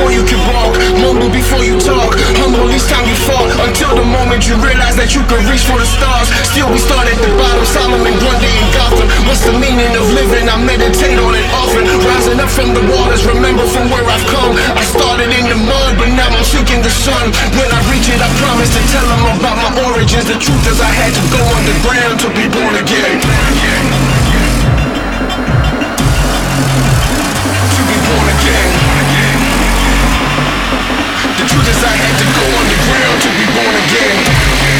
[0.00, 4.06] before you can walk, mumble before you talk, humble each time you fall, until the
[4.08, 6.32] moment you realize that you can reach for the stars.
[6.48, 9.04] Still, we start at the bottom, Solomon, Grundy, and Gotham.
[9.28, 10.48] What's the meaning of living?
[10.48, 14.56] I meditate on it often, rising up from the waters, remember from where I've come.
[14.72, 17.28] I started in the mud, but now I'm seeking the sun.
[17.60, 20.24] When I reach it, I promise to tell them about my origins.
[20.32, 23.20] The truth is, I had to go underground to be born again.
[27.68, 28.79] To be born again
[31.56, 34.79] much as I had to go underground to be born again.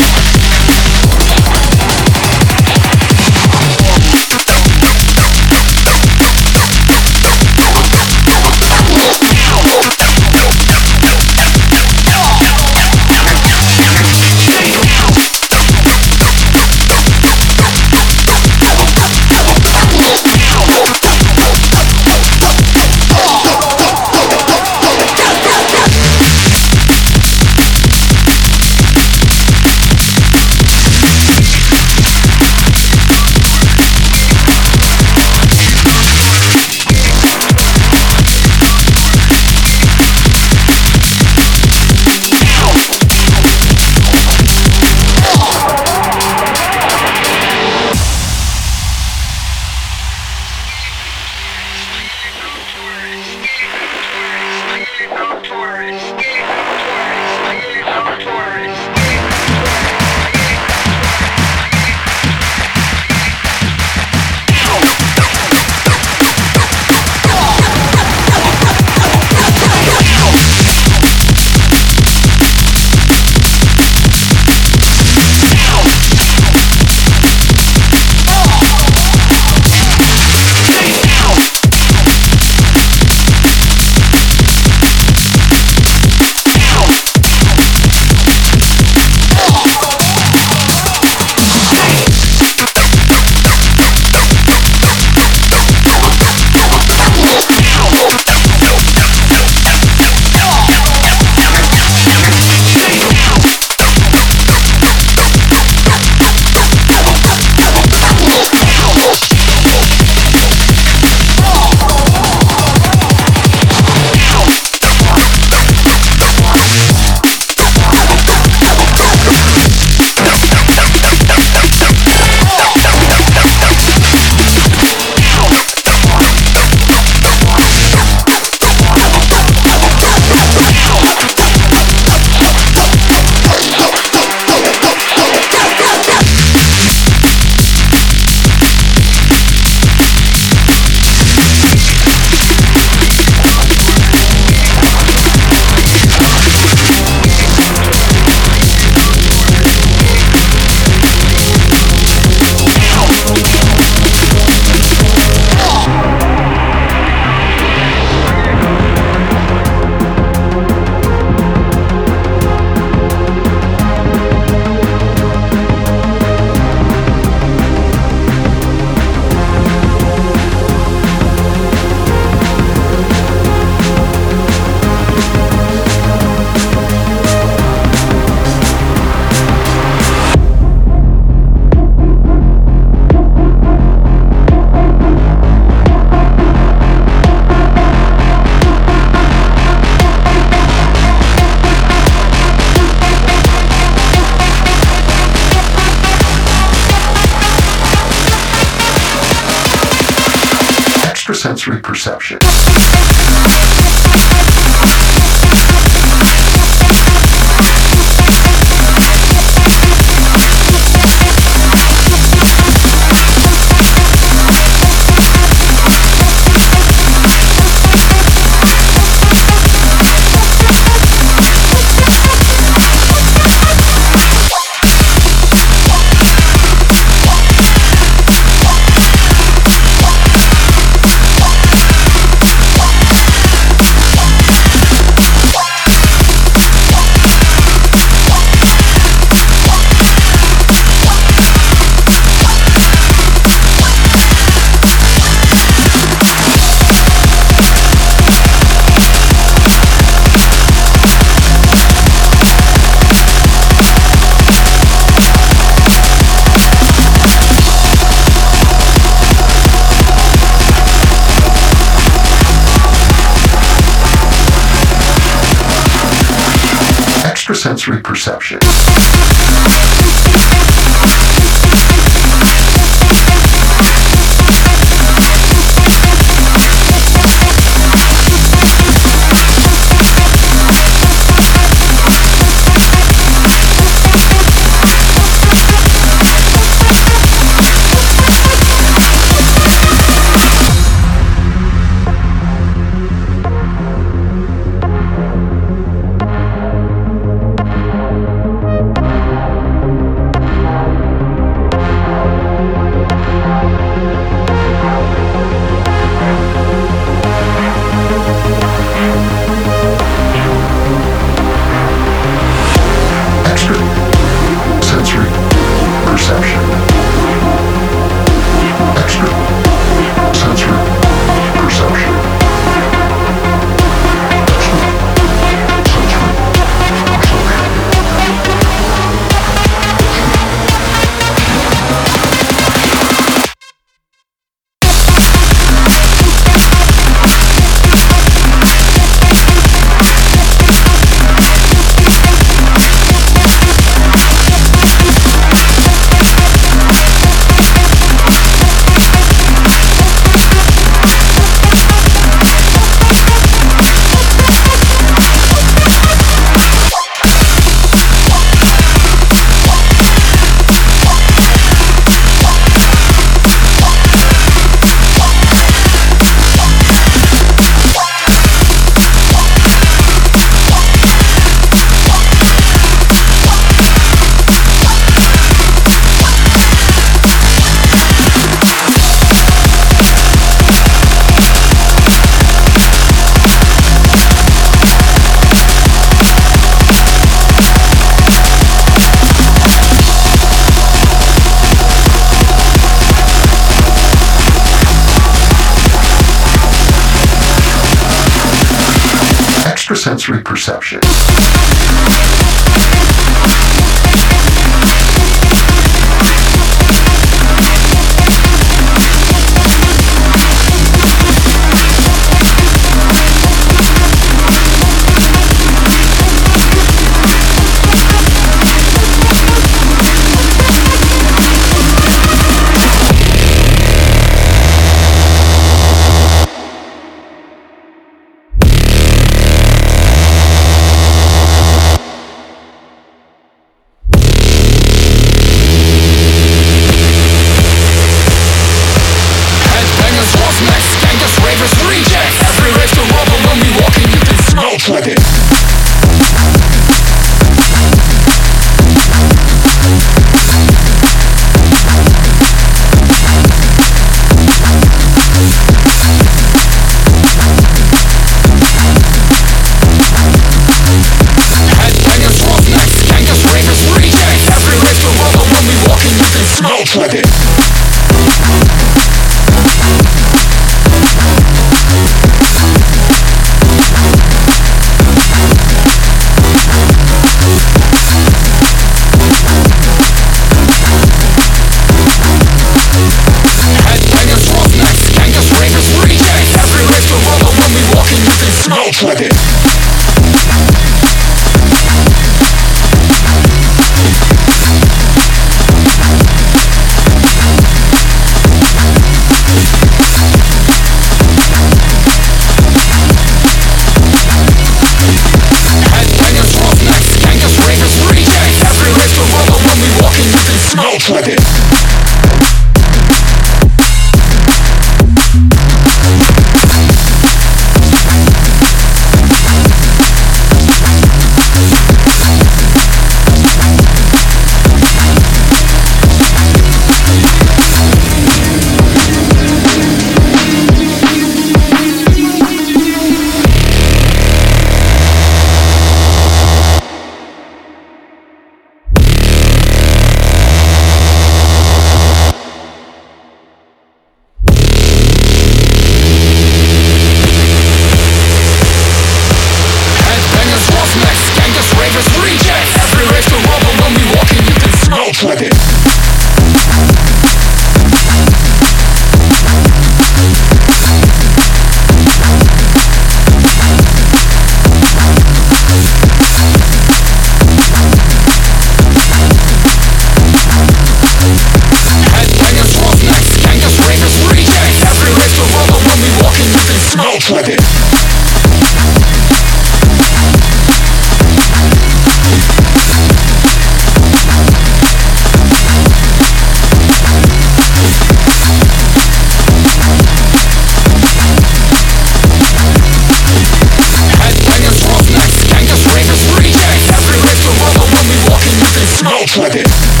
[599.61, 600.00] It